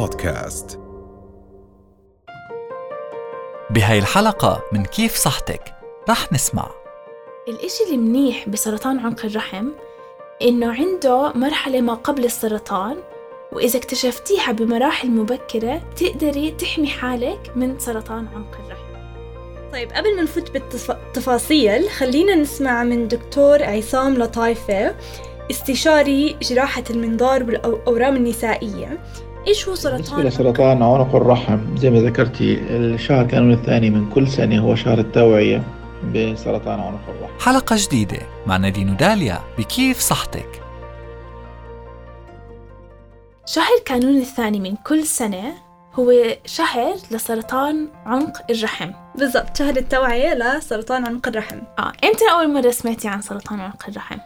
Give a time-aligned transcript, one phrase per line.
[0.00, 0.80] بودكاست.
[3.70, 5.74] بهاي الحلقة من كيف صحتك
[6.08, 6.70] رح نسمع.
[7.48, 9.68] الإشي المنيح بسرطان عنق الرحم
[10.42, 12.96] إنه عنده مرحلة ما قبل السرطان
[13.52, 18.90] وإذا اكتشفتيها بمراحل مبكرة بتقدري تحمي حالك من سرطان عنق الرحم.
[19.72, 24.94] طيب قبل ما نفوت بالتفاصيل خلينا نسمع من دكتور عصام لطايفة
[25.50, 28.98] استشاري جراحة المنظار والأورام النسائية.
[29.46, 34.28] إيش هو بالنسبة سرطان لسرطان عنق الرحم زي ما ذكرتي الشهر كانون الثاني من كل
[34.28, 35.62] سنة هو شهر التوعية
[36.14, 37.40] بسرطان عنق الرحم.
[37.40, 40.62] حلقة جديدة مع نادين وداليا بكيف صحتك.
[43.46, 45.52] شهر كانون الثاني من كل سنة
[45.94, 46.12] هو
[46.46, 48.90] شهر لسرطان عنق الرحم.
[49.18, 51.58] بالضبط شهر التوعية لسرطان عنق الرحم.
[51.78, 54.18] آه، إمتى أول مرة سمعتي عن سرطان عنق الرحم؟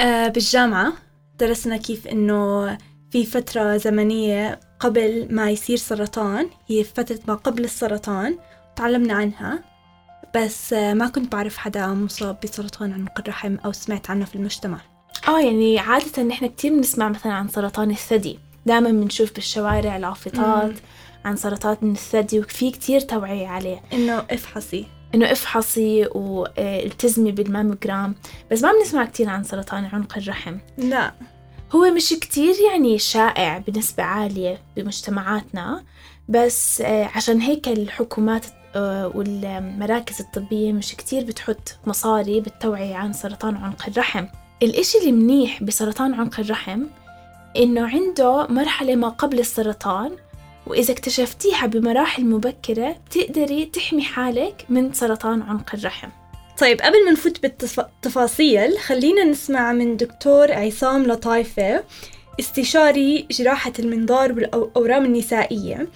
[0.00, 0.92] آه بالجامعة
[1.38, 2.78] درسنا كيف إنه
[3.10, 8.38] في فترة زمنية قبل ما يصير سرطان هي فترة ما قبل السرطان
[8.76, 9.62] تعلمنا عنها
[10.36, 14.80] بس آه ما كنت بعرف حدا مصاب بسرطان عنق الرحم أو سمعت عنه في المجتمع.
[15.28, 18.38] آه يعني عادة نحن كتير بنسمع مثلا عن سرطان الثدي.
[18.66, 20.74] دائما بنشوف بالشوارع لافتات
[21.24, 23.80] عن سرطان الثدي وفي كتير توعية عليه.
[23.92, 28.14] إنه افحصي إنه افحصي والتزمي بالماموجرام
[28.50, 31.12] بس ما بنسمع كتير عن سرطان عنق الرحم لا.
[31.72, 35.84] هو مش كتير يعني شائع بنسبة عالية بمجتمعاتنا
[36.28, 43.56] بس آه، عشان هيك الحكومات آه، والمراكز الطبية مش كتير بتحط مصاري بالتوعية عن سرطان
[43.56, 44.26] عنق الرحم.
[44.62, 46.82] الإشي المنيح بسرطان عنق الرحم
[47.56, 50.16] إنه عنده مرحلة ما قبل السرطان
[50.66, 56.08] وإذا اكتشفتيها بمراحل مبكرة بتقدري تحمي حالك من سرطان عنق الرحم.
[56.60, 61.82] طيب قبل ما نفوت بالتفاصيل خلينا نسمع من دكتور عصام لطايفة
[62.40, 65.86] استشاري جراحة المنظار والأورام النسائية.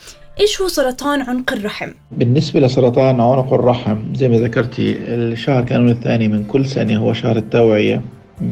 [0.40, 6.28] إيش هو سرطان عنق الرحم؟ بالنسبة لسرطان عنق الرحم زي ما ذكرتي الشهر كانون الثاني
[6.28, 8.02] من كل سنة هو شهر التوعية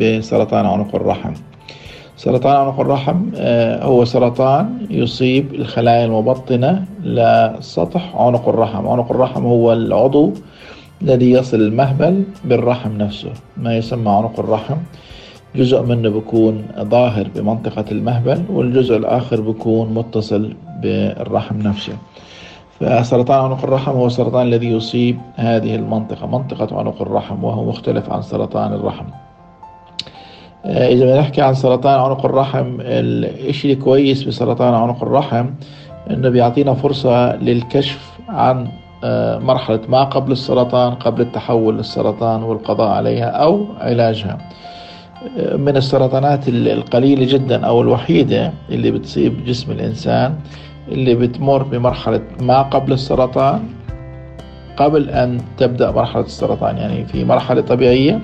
[0.00, 1.32] بسرطان عنق الرحم.
[2.16, 8.88] سرطان عنق الرحم آه، هو سرطان يصيب الخلايا المبطنة لسطح عنق الرحم.
[8.88, 10.32] عنق الرحم هو العضو
[11.02, 13.32] الذي يصل المهبل بالرحم نفسه.
[13.56, 14.76] ما يسمى عنق الرحم.
[15.56, 21.92] جزء منه بيكون ظاهر بمنطقة المهبل والجزء الآخر بيكون متصل بالرحم نفسه.
[22.80, 28.22] فسرطان عنق الرحم هو السرطان الذي يصيب هذه المنطقة منطقة عنق الرحم وهو مختلف عن
[28.22, 29.06] سرطان الرحم.
[30.64, 35.46] آه، إذا بنحكي عن سرطان عنق الرحم الإشي الكويس بسرطان عنق الرحم
[36.10, 38.68] إنه بيعطينا فرصة للكشف عن
[39.38, 44.38] مرحلة ما قبل السرطان قبل التحول للسرطان والقضاء عليها أو علاجها.
[45.38, 50.34] آه، من السرطانات القليلة جدا أو الوحيدة اللي بتصيب جسم الإنسان
[50.88, 53.60] اللي بتمر بمرحلة ما قبل السرطان
[54.76, 56.76] قبل أن تبدأ مرحلة السرطان.
[56.76, 58.20] يعني في مرحلة طبيعية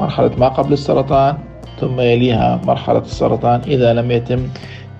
[0.00, 1.36] مرحلة ما قبل السرطان
[1.80, 4.48] ثم يليها مرحلة السرطان إذا لم يتم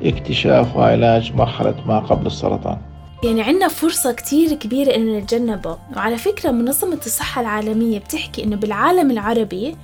[0.03, 2.77] اكتشاف وعلاج مرحلة ما قبل السرطان.
[3.25, 5.79] يعني عندنا فرصة كتير كبيرة إنه نتجنبه.
[5.97, 9.77] وعلى فكرة منظمة الصحة العالمية بتحكي إنه بالعالم العربي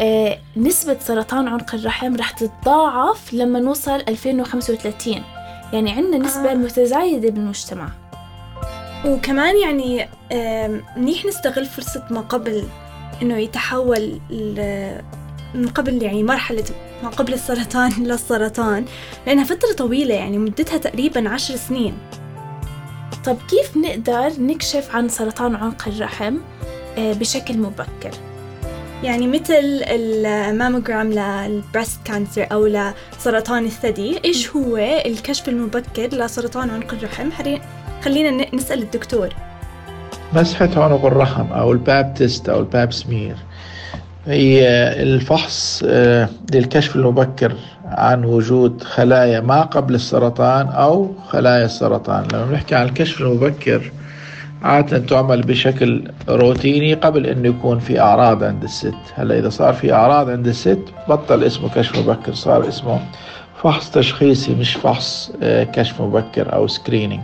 [0.00, 5.22] آه نسبة سرطان عنق الرحم رح تتضاعف لما نوصل 2035
[5.72, 6.54] يعني عندنا نسبة آه.
[6.54, 7.88] متزايدة بالمجتمع.
[9.06, 10.08] وكمان يعني
[10.96, 12.64] منيح نستغل فرصة ما قبل
[13.22, 14.20] إنه يتحول
[15.54, 16.64] من قبل يعني مرحلة
[17.02, 18.84] ما قبل السرطان للسرطان.
[19.26, 21.94] لأنها فترة طويلة يعني مدتها تقريبا عشر سنين.
[23.26, 26.36] طب كيف نقدر نكشف عن سرطان عنق الرحم
[26.98, 28.10] آه بشكل مبكر؟
[29.02, 34.76] يعني مثل ال mammogram لل breast cancer أو لسرطان الثدي إيش هو
[35.06, 37.30] الكشف المبكر لسرطان عنق الرحم؟
[38.04, 39.28] خلينا نسأل الدكتور.
[40.32, 43.36] مسحة عنق الرحم أو الباب تيست أو الباب سمير
[44.26, 44.68] هي
[45.02, 52.28] الفحص آه، للكشف المبكر عن وجود خلايا ما قبل السرطان أو خلايا السرطان.
[52.32, 53.92] لما نحكي عن الكشف المبكر
[54.62, 58.94] عادة تعمل بشكل روتيني قبل أنه يكون في أعراض عند الست.
[59.14, 60.78] هلأ إذا صار في أعراض عند الست
[61.08, 62.34] بطل اسمه كشف مبكر.
[62.34, 63.00] صار اسمه
[63.62, 67.20] فحص تشخيصي مش فحص آه، كشف مبكر أو سكرينينج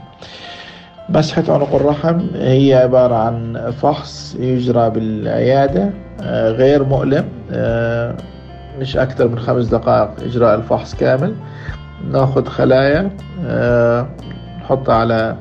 [1.09, 5.91] مسحة عنق الرحم هي عبارة عن فحص يجرى بالعيادة
[6.23, 8.17] آه، غير مؤلم آه،
[8.83, 11.35] مش أكثر من خمس دقائق إجراء الفحص كامل.
[12.11, 13.11] نأخذ خلايا
[13.45, 14.07] آه،
[14.61, 15.37] نحطها على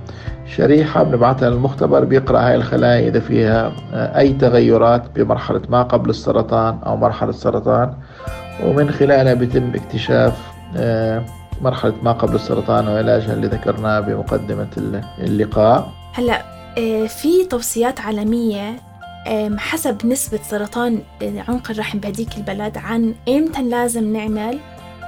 [0.56, 6.80] شريحة بنبعثها للمختبر بيقرأ هاي الخلايا إذا فيها آه، أي تغيرات بمرحلة ما قبل السرطان
[6.86, 7.94] أو مرحلة السرطان.
[8.64, 10.40] ومن خلالها بيتم اكتشاف
[10.78, 11.26] آه،
[11.62, 15.92] مرحلة ما قبل السرطان وعلاجها اللي ذكرناه بمقدمة اللقاء.
[16.78, 18.91] آه، في توصيات عالمية
[19.58, 24.60] حسب نسبة سرطان آه، عنق الرحم بهديك البلد عن إمتى لازم نعمل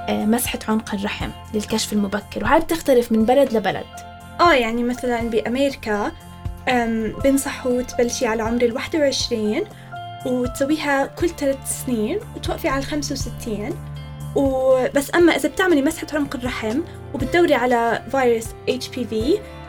[0.08, 2.42] آه، مسحة عنق الرحم للكشف المبكر.
[2.44, 3.84] وهاي بتختلف من بلد لبلد.
[4.40, 6.12] آه يعني مثلا بأمريكا
[7.24, 9.64] بنصحوا تبلشي على عمر الواحد وعشرين
[10.26, 13.74] وتسويها كل ثلاث سنين وتوقفي على الخمسة وستين.
[14.36, 16.80] وبس أما إذا بتعملي مسحة عنق الرحم
[17.14, 19.14] وبتدوري على فيروس HPV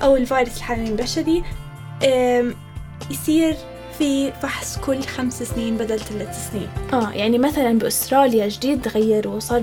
[0.04, 1.44] أو الفيروس الحمل البشري
[3.12, 3.56] يصير
[3.98, 6.70] في فحص كل خمس سنين بدل ثلاث سنين.
[6.94, 9.60] آه يعني مثلا بأستراليا جديد غيروا وصار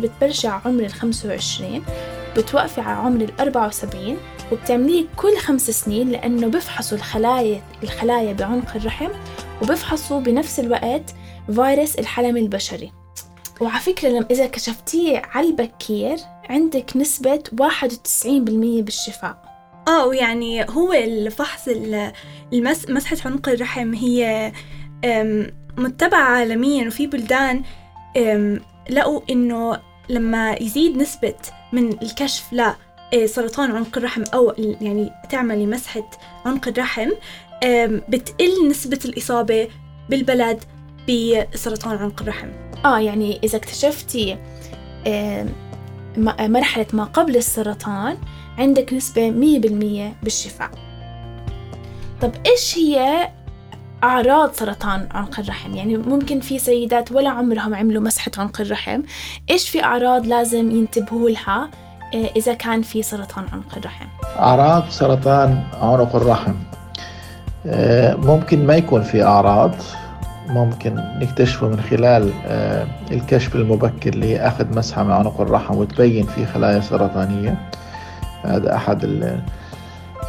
[0.49, 1.83] على عمر الخمسة وعشرين
[2.37, 4.17] بتوقفي على عمر الأربعة وسبعين
[4.53, 9.11] وبتعمليه كل خمس سنين لأنه بفحصوا الخلايا الخلايا بعنق الرحم
[9.63, 11.15] وبفحصوا بنفس الوقت
[11.47, 12.93] فيروس الحلم البشري.
[13.61, 16.17] وعلى فكرة لما إذا كشفتيه على البكير
[16.51, 19.52] عندك نسبة واحد وتسعين بالمية بالشفاء.
[19.89, 21.69] آه ويعني هو الفحص
[22.53, 24.53] المس مسحة عنق الرحم هي
[25.79, 27.63] متبعة عالميا وفي بلدان
[28.91, 31.35] لقوا إنه لما يزيد نسبة
[31.73, 32.45] من الكشف
[33.15, 36.11] لسرطان آه، عنق الرحم أو يعني تعملي مسحة
[36.47, 37.11] عنق الرحم
[38.09, 39.69] بتقل نسبة الإصابة
[40.09, 40.65] بالبلد
[41.09, 42.49] بسرطان عنق الرحم.
[42.85, 44.39] آه يعني إذا اكتشفتي
[46.19, 48.17] مرحلة ما قبل السرطان
[48.59, 50.71] عندك نسبة مية بالمية بالشفاء.
[52.21, 53.29] طب إيش هي
[54.05, 59.03] أعراض سرطان عنق الرحم؟ يعني ممكن في سيدات ولا عمرهم عملوا مسحة عنق الرحم.
[59.51, 61.71] إيش في أعراض لازم ينتبهوا لها
[62.15, 64.07] آه، إذا كان في سرطان عنق الرحم؟
[64.39, 66.55] أعراض سرطان عنق الرحم
[67.67, 69.75] آه، ممكن ما يكون في أعراض.
[70.53, 76.27] ممكن نكتشفه من خلال آه، الكشف المبكر اللي هي أخذ مسحة من عنق الرحم وتبين
[76.27, 77.59] فيه خلايا سرطانية.
[78.45, 79.05] هذا أحد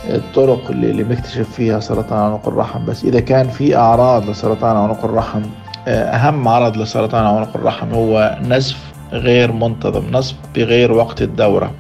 [0.10, 2.86] الطرق اللي, بنكتشف فيها سرطان عنق الرحم.
[2.86, 5.42] بس إذا كان في أعراض لسرطان عنق الرحم
[5.88, 8.78] آه، أهم عرض لسرطان عنق الرحم هو نزف
[9.12, 11.72] غير منتظم نزف بغير وقت الدورة.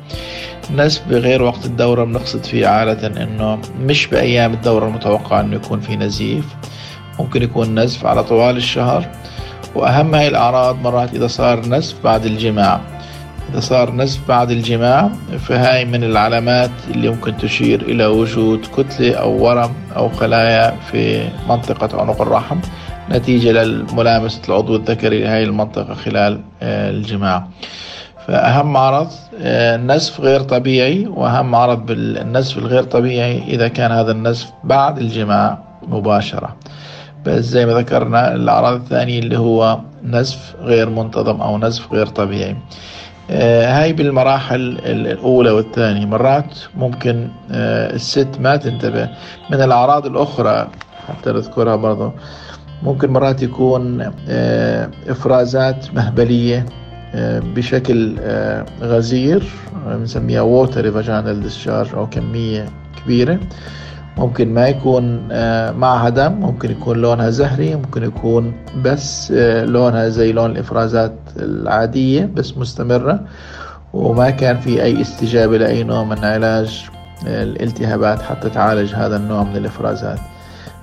[0.76, 5.96] نزف بغير وقت الدورة بنقصد فيه عادة أنه مش بأيام الدورة المتوقع أنه يكون في
[5.96, 6.46] نزيف.
[7.20, 9.08] ممكن يكون نزف على طوال الشهر
[9.76, 12.82] وأهم هاي الأعراض مرات إذا صار نزف بعد الجماع.
[13.52, 19.44] إذا صار نزف بعد الجماع فهاي من العلامات اللي ممكن تشير إلى وجود كتلة أو
[19.44, 22.60] ورم أو خلايا في منطقة عنق الرحم
[23.12, 27.48] نتيجة لملامسة العضو الذكري لهذه المنطقة خلال آه، الجماع.
[28.28, 29.08] فأهم عرض
[29.42, 35.58] آه، نزف غير طبيعي وأهم عرض بالنزف الغير طبيعي إذا كان هذا النزف بعد الجماع
[35.88, 36.56] مباشرة.
[37.26, 42.56] بس زي ما ذكرنا الأعراض الثانية اللي هو نزف غير منتظم أو نزف غير طبيعي.
[43.32, 46.06] آه، هاي بالمراحل الأولى والثانية.
[46.06, 49.10] مرات ممكن آه، الست ما تنتبه.
[49.50, 50.68] من الأعراض الأخرى
[51.08, 52.12] حتى نذكرها برضو
[52.84, 56.66] ممكن مرات يكون آه، إفرازات مهبلية
[57.56, 58.16] بشكل
[58.82, 59.44] غزير
[59.86, 62.66] بنسميها watery vaginal discharge أو كمية
[63.04, 63.40] كبيرة.
[64.18, 65.28] ممكن ما يكون
[65.78, 68.54] معها دم ممكن يكون لونها زهري ممكن يكون
[68.86, 69.32] بس
[69.66, 73.20] لونها زي لون الإفرازات العادية بس مستمرة.
[73.94, 76.90] وما كان في أي استجابة لأي نوع من علاج
[77.28, 80.20] الالتهابات حتى تعالج هذا النوع من الإفرازات.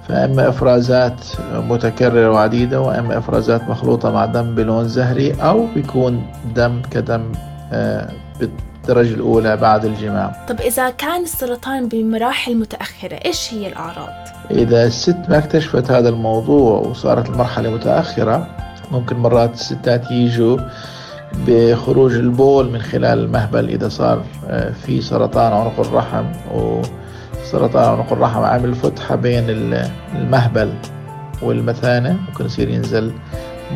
[0.09, 1.21] فإما إفرازات
[1.55, 6.23] متكررة وعديدة وإما إفرازات مخلوطة مع دم بلون زهري أو بيكون
[6.57, 7.23] دم كدم
[8.81, 15.17] بالدرجة الأولى بعد الجماع طب إذا كان السرطان بمراحل متأخرة إيش هي الأعراض؟ إذا الست
[15.29, 18.47] ما اكتشفت هذا الموضوع وصارت المرحلة متأخرة
[18.91, 20.59] ممكن مرات الستات يجوا
[21.47, 28.41] بخروج البول من خلال المهبل إذا صار آه، في سرطان عنق الرحم وسرطان عنق الرحم
[28.41, 30.73] عامل فتحة بين المهبل
[31.43, 33.13] والمثانة ممكن يصير ينزل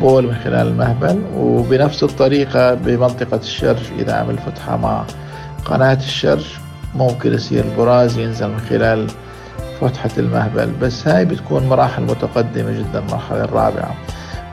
[0.01, 5.03] بول من خلال المهبل وبنفس الطريقة بمنطقة الشرج إذا عمل فتحة مع
[5.65, 6.45] قناة الشرج
[6.95, 9.07] ممكن يصير البراز ينزل من خلال
[9.81, 10.71] فتحة المهبل.
[10.81, 13.95] بس هاي بتكون مراحل متقدمة جدا المرحلة الرابعة.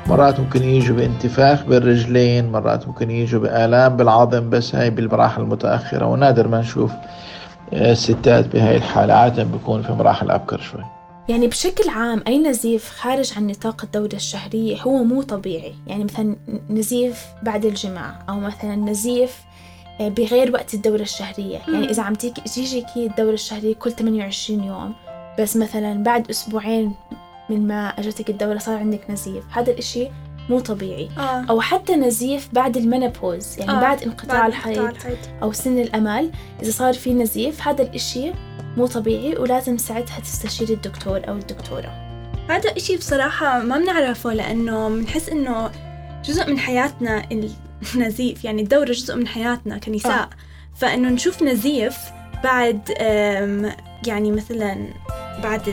[0.07, 6.07] مرات ممكن يجوا بانتفاخ بالرجلين مرات ممكن يجوا بآلام بالعظم بس هاي بالمراحل المتأخرة.
[6.07, 6.93] ونادر ما نشوف
[7.73, 9.15] آه، الستات بهاي الحالة.
[9.15, 11.02] عادة بيكون في مراحل أبكر شوي.
[11.29, 15.75] يعني بشكل عام أي نزيف خارج عن نطاق الدورة الشهرية هو مو طبيعي.
[15.87, 16.37] يعني مثلا
[16.71, 19.39] نزيف بعد الجماع أو مثلا نزيف
[20.01, 21.59] آه، بغير وقت الدورة الشهرية.
[21.69, 24.95] يعني إذا عم تيجيكي الدورة الشهرية كل 28 يوم
[25.39, 26.95] بس مثلا بعد أسبوعين
[27.51, 29.45] من ما أجتك الدورة صار عندك نزيف.
[29.51, 30.09] هذا الإشي
[30.51, 31.09] مو طبيعي.
[31.19, 31.45] آه.
[31.51, 35.17] أو حتى نزيف بعد المينوبوز يعني آه، بعد انقطاع بعد الحيض انقطاع الحيض.
[35.43, 36.31] أو سن الأمل
[36.63, 38.33] إذا صار في نزيف هذا الإشي
[38.77, 41.93] مو طبيعي ولازم ساعتها تستشيري الدكتور أو الدكتورة.
[42.49, 45.71] هذا إشي بصراحة ما بنعرفه لأنه بنحس إنه
[46.25, 47.29] جزء من حياتنا
[47.95, 50.23] النزيف يعني الدورة جزء من حياتنا كنساء.
[50.23, 50.31] آه.
[50.75, 51.97] فإنه نشوف نزيف
[52.45, 52.91] بعد
[54.07, 54.89] يعني مثلا
[55.43, 55.69] بعد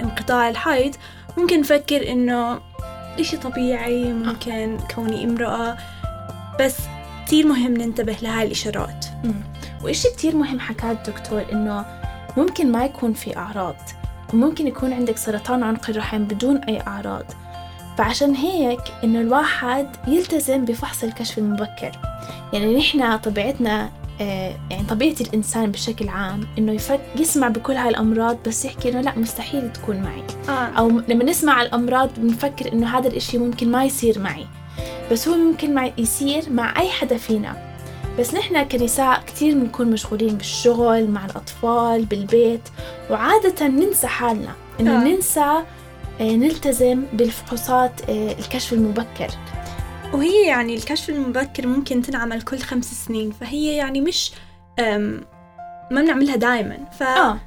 [0.00, 0.94] انقطاع الحيض
[1.36, 2.60] ممكن نفكر إنه
[3.20, 5.76] إشي طبيعي ممكن كوني امرأة.
[6.60, 6.76] بس
[7.26, 9.06] كتير مهم ننتبه لهاي الإشارات.
[9.84, 12.01] وإشي كتير مهم حكاه الدكتور إنه
[12.36, 13.76] ممكن ما يكون في أعراض
[14.34, 17.24] وممكن يكون عندك سرطان عنق الرحم بدون أي أعراض.
[17.98, 21.92] فعشان هيك إنه الواحد يلتزم بفحص الكشف المبكر.
[22.52, 28.38] يعني نحن طبيعتنا آه، يعني طبيعة الإنسان بشكل عام إنه يفك يسمع بكل هاي الأمراض
[28.46, 30.22] بس يحكي إنه لا مستحيل تكون معي.
[30.48, 30.52] آه.
[30.52, 34.46] أو لما نسمع الأمراض بنفكر إنه هذا الإشي ممكن ما يصير معي.
[35.12, 37.71] بس هو ممكن مع يصير مع أي حدا فينا.
[38.18, 42.68] بس نحن كنساء كتير بنكون مشغولين بالشغل مع الأطفال بالبيت
[43.10, 44.52] وعادة ننسى حالنا.
[44.80, 45.04] إنه آه.
[45.04, 45.62] ننسى
[46.20, 49.28] آه، نلتزم بالفحوصات آه، الكشف المبكر.
[50.12, 54.32] وهي يعني الكشف المبكر ممكن تنعمل كل خمس سنين فهي يعني مش
[55.90, 57.38] ما بنعملها دائما آه.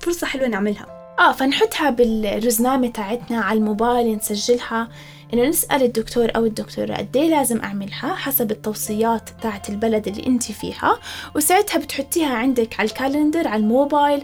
[0.00, 0.86] ففرصة حلوة نعملها.
[1.18, 4.88] آه فنحطها بالرزنامة تاعتنا على الموبايل نسجلها.
[5.34, 10.42] إنه نسأل الدكتور أو الدكتورة قد إيه لازم أعملها حسب التوصيات تاعت البلد اللي أنت
[10.42, 10.98] فيها
[11.36, 14.22] وساعتها بتحطيها عندك على الكالندر على الموبايل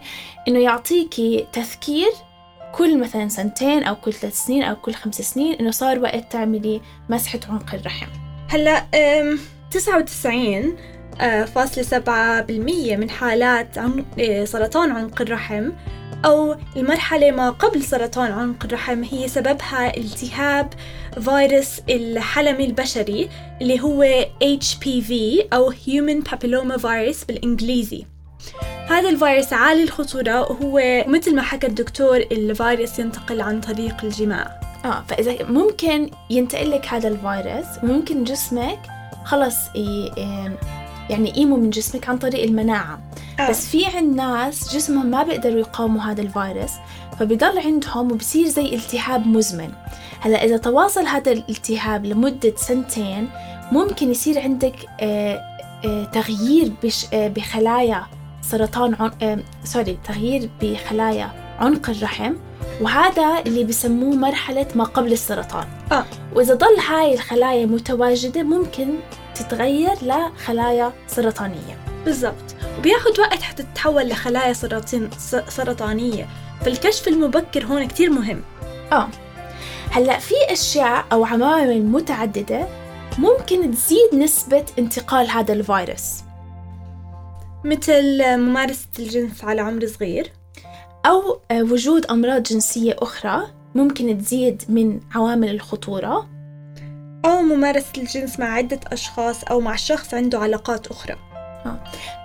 [0.49, 2.11] إنه يعطيكي تذكير
[2.75, 6.81] كل مثلا سنتين أو كل ثلاث سنين أو كل خمس سنين إنه صار وقت تعملي
[7.09, 8.07] مسحة عنق الرحم.
[8.49, 8.87] هلأ
[9.71, 10.73] 99 آه،
[11.55, 15.71] فاصلة سبعة بالمية من حالات آه، سرطان عنق الرحم
[16.25, 20.73] أو المرحلة ما قبل سرطان عنق الرحم هي سببها التهاب
[21.21, 23.29] فيروس الحلم البشري
[23.61, 25.13] اللي هو HPV
[25.53, 28.05] أو Human Papilloma Virus بالإنجليزي
[28.89, 35.05] هذا الفيروس عالي الخطورة وهو مثل ما حكى الدكتور الفيروس ينتقل عن طريق الجماع آه
[35.09, 38.79] فإذا ممكن ينتقل لك هذا الفيروس وممكن جسمك
[39.25, 39.57] خلص.
[41.11, 43.01] يعني يقيموا من جسمك عن طريق المناعة
[43.41, 43.51] آه.
[43.51, 46.71] بس في عند ناس جسمهم ما بيقدروا يقاوموا هذا الفيروس
[47.19, 49.73] فبيضل عندهم وبصير زي التهاب مزمن
[50.21, 53.29] هلأ إذا تواصل هذا الالتهاب لمدة سنتين
[53.73, 55.41] ممكن يصير عندك آه،
[55.85, 58.07] آه، تغيير بش آه، بخلايا
[58.43, 59.11] سرطان عن...
[59.23, 62.35] آه، سوري تغيير بخلايا عنق الرحم
[62.81, 66.05] وهذا اللي بسموه مرحلة ما قبل السرطان آه.
[66.35, 68.89] وإذا ضل هاي الخلايا متواجدة ممكن
[69.43, 71.79] تتغير لخلايا سرطانية.
[72.05, 72.55] بالضبط.
[72.79, 76.27] وبياخد وقت حتى تتحول لخلايا سرطان س- سرطانية.
[76.65, 78.43] فالكشف المبكر هون كتير مهم.
[78.93, 79.09] آه.
[79.91, 82.67] هلأ في أشياء أو عوامل متعددة
[83.19, 86.13] ممكن تزيد نسبة انتقال هذا الفيروس.
[87.65, 90.33] مثل ممارسة الجنس على عمر صغير.
[91.07, 93.43] أو آه، وجود أمراض جنسية أخرى
[93.75, 96.29] ممكن تزيد من عوامل الخطورة.
[97.25, 101.17] أو ممارسة الجنس مع عدة أشخاص أو مع شخص عنده علاقات أخرى.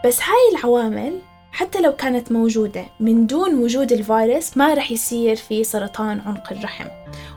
[0.05, 1.19] بس هاي العوامل
[1.51, 6.85] حتى لو كانت موجودة من دون وجود الفيروس ما رح يصير في سرطان عنق الرحم.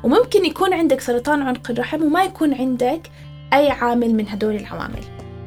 [0.04, 3.00] وممكن يكون عندك سرطان عنق الرحم وما يكون عندك
[3.52, 5.04] أي عامل من هدول العوامل.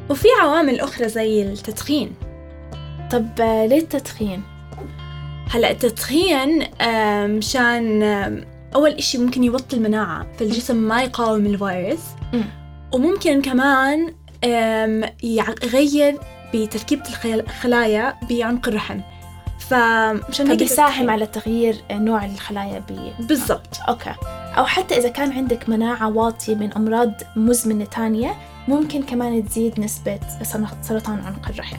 [0.10, 2.16] وفي عوامل أخرى زي التدخين.
[3.12, 4.44] طب آه، ليه التدخين؟
[5.50, 12.00] هلأ التدخين آم، مشان آم، أول إشي ممكن يوطي المناعة فالجسم ما يقاوم الفيروس
[12.34, 12.44] مم.
[12.92, 14.14] وممكن كمان
[15.24, 16.20] يغير
[16.54, 19.00] بتركيبة الخلايا بعنق الرحم
[19.60, 21.10] فمشان هيك التدخين.
[21.10, 22.84] على تغيير نوع الخلايا
[23.20, 24.14] بالضبط أوكي
[24.58, 28.36] أو حتى إذا كان عندك مناعة واطية من أمراض مزمنة تانية
[28.68, 31.78] ممكن كمان تزيد نسبة سن- سرطان عنق الرحم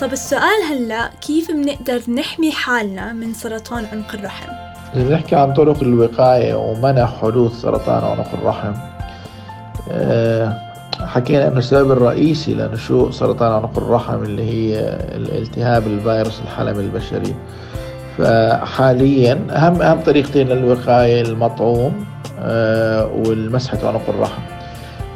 [0.00, 4.65] طب السؤال هلأ كيف بنقدر نحمي حالنا من سرطان عنق الرحم؟
[4.96, 8.72] إذا بنحكي عن طرق الوقاية ومنع حدوث سرطان عنق الرحم.
[9.90, 10.52] آه،
[11.00, 14.78] حكينا أنه السبب الرئيسي لنشوء سرطان عنق الرحم اللي هي
[15.14, 17.34] الالتهاب الفيروس الحلم البشري.
[18.18, 22.06] فحاليا أهم أهم طريقتين للوقاية المطعوم
[22.40, 24.42] آه، والمسحة عنق الرحم.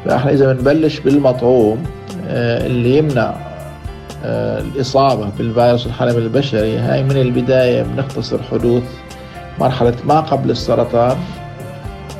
[0.05, 1.83] فإحنا إذا بنبلش بالمطعوم
[2.27, 3.33] آه، اللي يمنع
[4.25, 8.83] الإصابة بالفيروس الحلم البشري هاي من البداية بنختصر حدوث
[9.61, 11.17] مرحلة ما قبل السرطان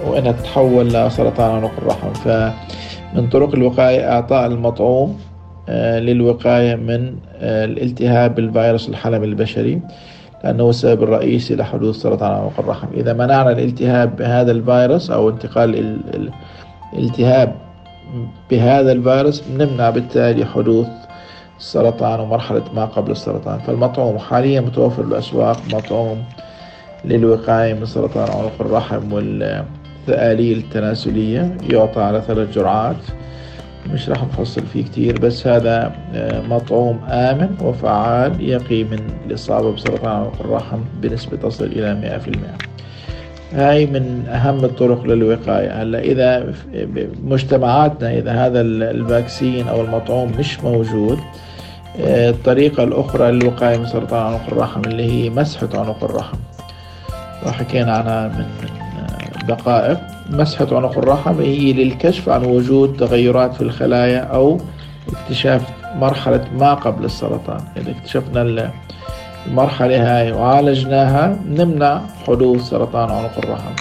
[0.08, 2.14] وإنها تتحول لسرطان عنق الرحم.
[2.14, 5.20] فمن طرق الوقاية إعطاء المطعوم
[5.70, 9.82] آه، للوقاية من آه، الالتهاب بالفيروس الحلم البشري
[10.44, 12.88] لأنه السبب الرئيسي لحدوث سرطان عنق الرحم.
[12.94, 16.32] إذا منعنا الالتهاب بهذا الفيروس أو انتقال ال- ال-
[16.98, 17.56] التهاب
[18.52, 20.88] بهذا الفيروس نمنع بالتالي حدوث
[21.60, 23.60] السرطان ومرحلة ما قبل السرطان.
[23.60, 26.18] فالمطعوم حاليا متوفر بالأسواق مطعوم
[27.06, 31.58] للوقاية من سرطان عنق الرحم والثآليل التناسلية.
[31.70, 32.96] يعطى على ثلاث جرعات.
[33.94, 40.12] مش راح نفصل فيه كتير بس هذا آه، مطعوم آمن وفعال يقي من الإصابة بسرطان
[40.12, 42.20] عنق الرحم بنسبة تصل إلى
[43.54, 45.82] 100% هاي من أهم الطرق للوقاية.
[45.82, 46.54] هلأ إذا
[47.24, 51.20] مجتمعاتنا إذا هذا الفاكسين أو المطعوم مش موجود
[52.02, 56.38] آه، الطريقة الأخرى للوقاية من سرطان عنق الرحم اللي هي مسحة عنق الرحم.
[57.46, 58.46] وحكينا عنها من
[59.48, 60.00] دقائق.
[60.30, 64.58] مسحة عنق الرحم هي للكشف عن وجود تغيرات في الخلايا أو
[65.10, 65.62] اكتشاف
[65.96, 67.60] مرحلة ما قبل السرطان.
[67.78, 68.72] إذا اكتشفنا
[69.48, 73.76] المرحلة هاي وعالجناها نمنع حدوث سرطان عنق الرحم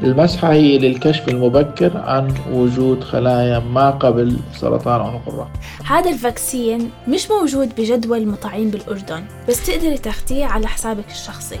[0.00, 5.50] فالمسحة هي للكشف المبكر عن وجود خلايا ما قبل سرطان عنق الرحم
[5.86, 11.58] هذا الفاكسين مش موجود بجدول المطاعيم بالأردن بس تقدري تاخديه على حسابك الشخصي.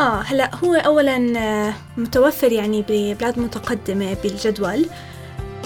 [0.00, 4.86] آه هلا هو أولا آه، متوفر يعني ببلاد متقدمة بالجدول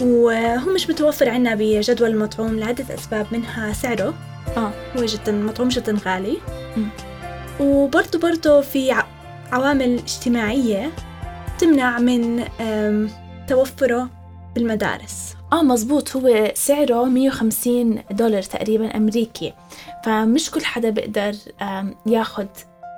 [0.02, 4.14] وهو مش متوفر عنا بجدول المطعوم لعدة أسباب منها سعره.
[4.56, 4.72] آه.
[4.96, 6.36] هو جدا مطعوم جدا غالي.
[7.60, 9.02] وبرضه برضه في
[9.52, 10.90] عوامل اجتماعية
[11.58, 12.44] تمنع من
[13.48, 14.08] توفره
[14.54, 15.34] بالمدارس.
[15.52, 16.16] آه مزبوط.
[16.16, 19.52] هو سعره 150 دولار تقريبا أمريكي.
[20.04, 21.34] فمش كل حدا بيقدر
[22.06, 22.48] ياخد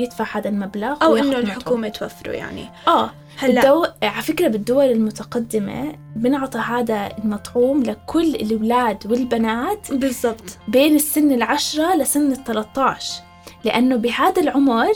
[0.02, 2.68] يدفع هذا المبلغ أو إنه الحكومة توفره يعني.
[2.88, 3.61] آه هلأ.
[3.61, 3.87] بالدو...
[4.02, 10.59] على فكرة بالدول المتقدمة بنعطى هذا المطعوم لكل الأولاد والبنات بالضبط.
[10.68, 13.23] بين السن العشرة لسن الثلاثة عشر
[13.64, 14.92] لأنه بهذا العمر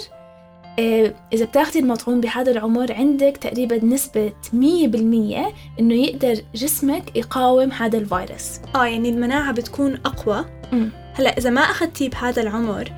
[0.78, 7.72] آه، إذا بتاخدي المطعوم بهذا العمر عندك تقريبا نسبة مية بالمية إنه يقدر جسمك يقاوم
[7.72, 8.60] هذا الفيروس.
[8.75, 10.44] آه يعني المناعة بتكون أقوى.
[10.72, 10.88] م.
[11.14, 12.92] هلأ إذا ما أخذتيه بهذا العمر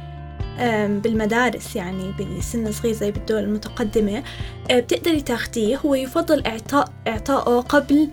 [0.88, 4.22] بالمدارس يعني بسن صغير زي بالدول المتقدمة
[4.70, 5.76] أه، بتقدري تاخديه.
[5.76, 8.08] هو يفضل إعطاء إعطائه قبل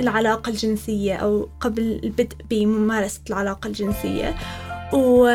[0.00, 4.34] العلاقة الجنسية أو قبل البدء بممارسة العلاقة الجنسية.
[4.92, 5.26] و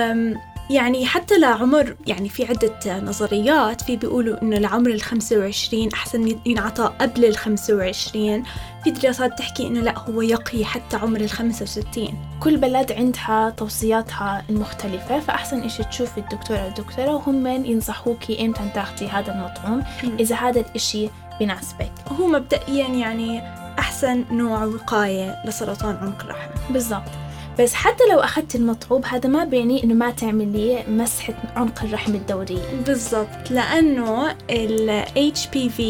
[0.70, 6.94] يعني حتى لعمر يعني في عدة نظريات في بيقولوا إنه لعمر الخمسة وعشرين أحسن ينعطى
[7.02, 8.44] قبل الخمسة وعشرين.
[8.84, 12.18] في دراسات تحكي إنه لا هو يقي حتى عمر الخمسة وستين.
[12.40, 19.08] كل بلد عندها توصياتها المختلفة فأحسن إشي تشوفي الدكتور أو الدكتورة وهم ينصحوكي إمتى تاخدي
[19.08, 19.84] هذا المطعوم
[20.20, 23.42] إذا هذا الإشي بيناسبك هو مبدئيا يعني
[23.80, 26.74] أحسن نوع وقاية لسرطان عنق الرحم.
[26.74, 27.19] بالضبط.
[27.60, 32.82] بس حتى لو أخذت المطعوب هذا ما بيعني إنه ما تعملي مسحة عنق الرحم الدورية
[32.86, 33.52] بالضبط.
[33.52, 35.82] لأنه ال HPV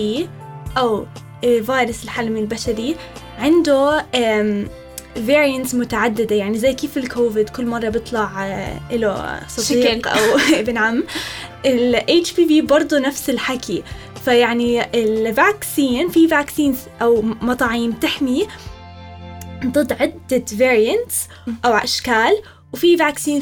[0.77, 1.05] أو
[1.41, 2.95] فيروس الحلمي البشري
[3.37, 4.05] عنده
[5.27, 6.35] فارينتس متعددة.
[6.35, 11.03] يعني زي كيف الكوفيد كل مرة بيطلع آه، له صديق أو ابن عم.
[11.65, 13.83] ال HPV برضه نفس الحكي.
[14.25, 18.47] فيعني ال vaccine في vaccines أو مطاعيم تحمي
[19.65, 21.27] ضد عدة variants
[21.65, 22.41] أو أشكال
[22.73, 23.41] وفي vaccine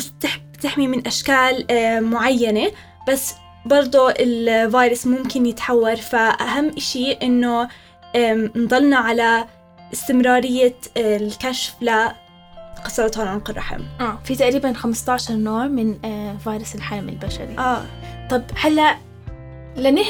[0.62, 2.72] تحمي من أشكال آه، معينة
[3.10, 3.34] بس
[3.66, 5.96] برضو الفيروس ممكن يتحور.
[5.96, 7.68] فأهم إشي إنه
[8.56, 9.46] نضلنا على
[9.94, 17.10] استمرارية آه، الكشف لسرطان عنق الرحم آه في تقريبا 15 نوع من آه، فيروس الحليمي
[17.10, 17.86] البشري آه.
[18.30, 18.98] طب هلا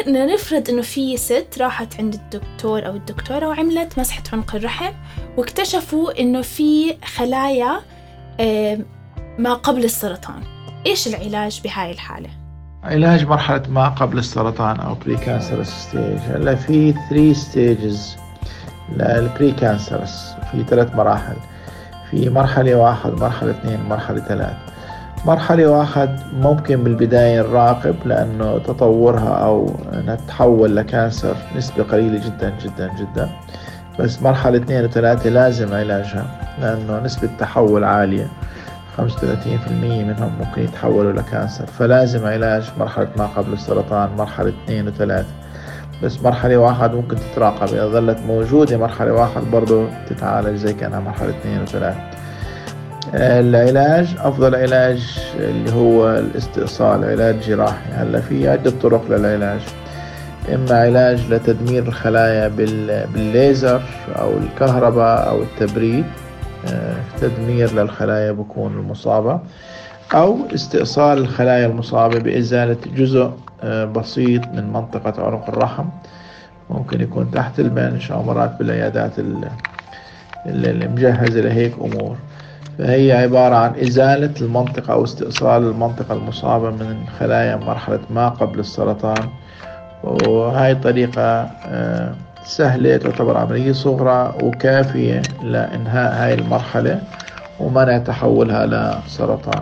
[0.07, 4.93] لنفرض إنه في ست راحت عند الدكتور أو الدكتورة وعملت مسحة عنق الرحم
[5.37, 7.79] واكتشفوا إنه في خلايا
[9.37, 10.41] ما قبل السرطان.
[10.85, 12.29] إيش العلاج بهاي الحالة؟
[12.83, 18.15] علاج مرحلة ما قبل السرطان أو precancerous stage هلا في 3 stages
[18.95, 21.35] لل precancerous في ثلاث مراحل.
[22.11, 24.57] في مرحلة واحد مرحلة اثنين مرحلة ثلاث.
[25.25, 32.57] مرحلة واحد ممكن بالبداية نراقب لأنه تطورها أو أنها تتحول ل cancer نسبة قليلة جدا
[32.63, 33.29] جدا جدا.
[33.99, 36.25] بس مرحلة اثنين وثلاثة لازم علاجها
[36.61, 38.27] لأنه نسبة تحول عالية.
[38.97, 39.01] 35%
[40.03, 41.65] منهم ممكن يتحولوا ل cancer.
[41.65, 45.29] فلازم علاج مرحلة ما قبل السرطان مرحلة اثنين وثلاثة.
[46.03, 47.67] بس مرحلة واحد ممكن تتراقب.
[47.67, 51.99] إذا ظلت موجودة مرحلة واحد برضو تتعالج زي كأنها مرحلة اثنين وثلاثة.
[53.13, 57.91] العلاج أفضل علاج اللي هو الاستئصال علاج جراحي.
[57.93, 59.61] هلأ في عدة طرق للعلاج.
[60.53, 62.47] إما علاج لتدمير الخلايا
[63.13, 63.81] بالليزر
[64.15, 66.05] أو الكهرباء أو التبريد
[66.67, 69.39] آه، تدمير للخلايا بكون المصابة
[70.13, 73.31] أو استئصال الخلايا المصابة بإزالة جزء
[73.63, 75.85] آه، بسيط من منطقة عنق الرحم.
[76.69, 79.11] ممكن يكون تحت البنش أو مرات بالعيادات
[80.45, 82.15] المجهزة لهيك أمور.
[82.77, 89.29] فهي عبارة عن إزالة المنطقة أو استئصال المنطقة المصابة من خلايا مرحلة ما قبل السرطان.
[90.03, 97.01] وهاي الطريقة آه، سهلة تعتبر عملية صغرى وكافية لإنهاء هاي المرحلة
[97.59, 99.61] ومنع تحولها لسرطان.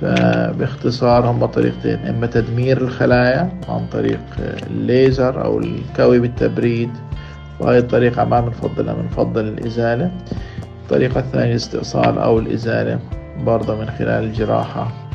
[0.00, 4.20] فباختصار هم طريقتين إما تدمير الخلايا عن طريق
[4.70, 6.90] الليزر أو الكوي بالتبريد
[7.60, 10.10] وهي الطريقة ما بنفضلها بنفضل الإزالة.
[10.82, 12.98] الطريقة الثانية الاستئصال أو الإزالة
[13.44, 15.07] برضه من خلال الجراحة.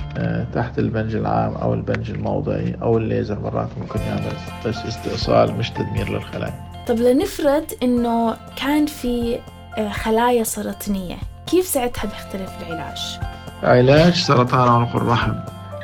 [0.53, 4.33] تحت البنج العام أو البنج الموضعي أو الليزر مرات ممكن يعمل
[4.65, 6.53] بس استئصال مش تدمير للخلايا.
[6.87, 9.39] طب لنفرض إنه كان في
[9.77, 11.15] آه، خلايا سرطانية
[11.47, 13.19] كيف ساعتها بيختلف العلاج؟
[13.63, 15.33] علاج سرطان عنق الرحم.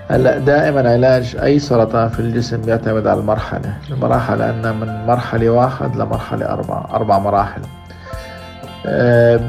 [0.10, 5.96] هلأ دائما علاج أي سرطان في الجسم بيعتمد على المرحلة المراحل عندنا من مرحلة واحد
[5.96, 7.62] لمرحلة أربعة أربع مراحل.
[7.62, 7.79] آه،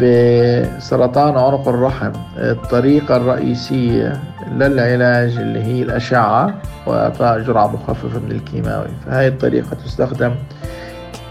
[0.00, 2.12] بسرطان عنق الرحم.
[2.36, 4.20] الطريقة الرئيسية
[4.52, 6.54] للعلاج اللي هي الأشعة
[6.86, 8.88] وإعطاء جرعة مخففة من الكيماوي.
[9.06, 10.34] فهذه الطريقة تستخدم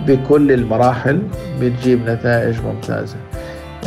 [0.07, 1.21] بكل المراحل
[1.61, 3.15] بتجيب نتائج ممتازة.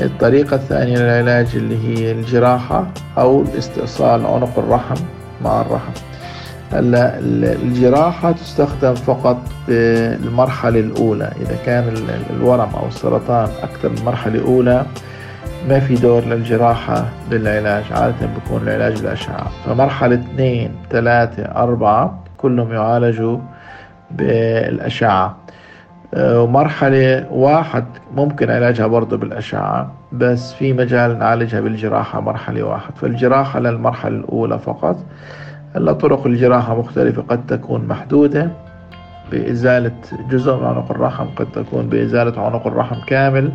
[0.00, 2.86] الطريقة الثانية للعلاج اللي هي الجراحة
[3.18, 4.96] أو استئصال عنق الرحم
[5.44, 5.92] مع الرحم.
[6.72, 7.18] هلا
[7.62, 9.36] الجراحة تستخدم فقط
[9.68, 11.30] بالمرحلة الأولى.
[11.40, 11.94] إذا كان
[12.30, 14.86] الورم أو السرطان أكثر من مرحلة أولى
[15.68, 19.46] ما في دور للجراحة بالعلاج عادة بيكون العلاج الأشعة.
[19.66, 23.38] فمرحلة اثنين ثلاثة أربعة كلهم يعالجوا
[24.10, 25.36] بالأشعة.
[26.16, 32.96] ومرحلة واحد ممكن علاجها برضه بالأشعة بس في مجال نعالجها بالجراحة مرحلة واحد.
[32.96, 34.96] فالجراحة للمرحلة الأولى فقط.
[35.76, 38.50] هلا طرق الجراحة مختلفة قد تكون محدودة
[39.30, 39.92] بإزالة
[40.30, 43.52] جزء من عنق الرحم قد تكون بإزالة عنق الرحم كامل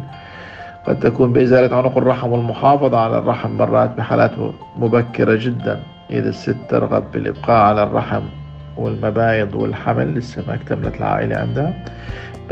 [0.87, 4.31] قد تكون بإزالة عنق الرحم والمحافظة على الرحم مرات بحالات
[4.77, 5.79] مبكرة جدا.
[6.09, 8.21] إذا الست ترغب بالإبقاء على الرحم
[8.77, 11.73] والمبايض والحمل لسه ما اكتملت العائلة عندها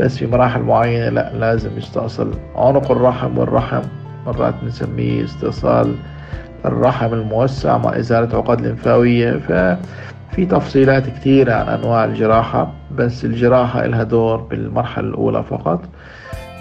[0.00, 3.82] بس في مراحل معينة لا لازم يستأصل عنق الرحم والرحم.
[4.26, 5.94] مرات نسميه استئصال
[6.66, 14.02] الرحم الموسع مع إزالة عقد لمفاوية ففي تفصيلات كثيرة عن أنواع الجراحة بس الجراحة لها
[14.02, 15.80] دور بالمرحلة الأولى فقط.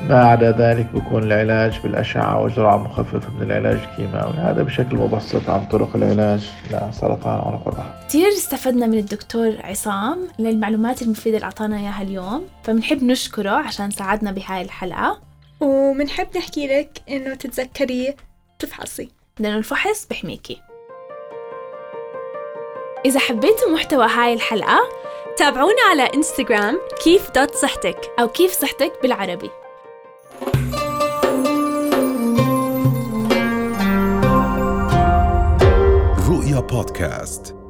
[0.09, 4.33] ما عدا ذلك بيكون العلاج بالأشعة وجرعة مخففة من العلاج الكيماوي.
[4.33, 11.01] هذا بشكل مبسط عن طرق العلاج لسرطان عنق الرحم كثير استفدنا من الدكتور عصام للمعلومات
[11.01, 15.19] المفيدة اللي أعطانا إياها اليوم فبنحب نشكره عشان ساعدنا بهاي الحلقة.
[15.59, 18.15] وبنحب نحكي لك إنه تتذكري
[18.59, 19.09] تفحصي.
[19.39, 20.61] لأنه الفحص بحميكي.
[23.05, 24.89] إذا حبيتوا محتوى هاي الحلقة
[25.37, 29.49] تابعونا على انستغرام كيف دوت صحتك أو كيف صحتك بالعربي.
[36.29, 37.64] رؤيا بودكاست.